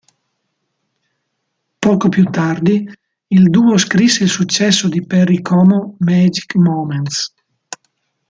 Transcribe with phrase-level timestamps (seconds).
[1.79, 2.91] Poco più tardi
[3.27, 7.31] il duo scrisse il successo di Perry Como "Magic Moments".